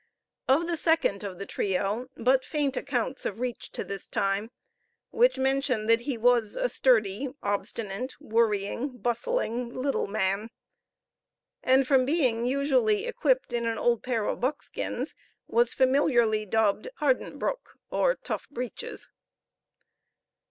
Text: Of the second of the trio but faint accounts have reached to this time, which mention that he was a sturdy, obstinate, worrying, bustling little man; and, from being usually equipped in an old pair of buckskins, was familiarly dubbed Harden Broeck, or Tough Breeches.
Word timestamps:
Of 0.47 0.65
the 0.65 0.77
second 0.77 1.23
of 1.23 1.37
the 1.37 1.45
trio 1.45 2.07
but 2.17 2.43
faint 2.43 2.75
accounts 2.75 3.21
have 3.23 3.39
reached 3.39 3.71
to 3.73 3.83
this 3.83 4.07
time, 4.07 4.49
which 5.11 5.37
mention 5.37 5.85
that 5.85 6.01
he 6.09 6.17
was 6.17 6.55
a 6.55 6.69
sturdy, 6.69 7.27
obstinate, 7.43 8.15
worrying, 8.19 8.97
bustling 8.97 9.69
little 9.69 10.07
man; 10.07 10.49
and, 11.61 11.85
from 11.87 12.03
being 12.03 12.47
usually 12.47 13.05
equipped 13.05 13.53
in 13.53 13.67
an 13.67 13.77
old 13.77 14.01
pair 14.01 14.25
of 14.25 14.39
buckskins, 14.39 15.13
was 15.45 15.71
familiarly 15.71 16.47
dubbed 16.47 16.87
Harden 16.95 17.37
Broeck, 17.37 17.77
or 17.91 18.15
Tough 18.15 18.49
Breeches. 18.49 19.07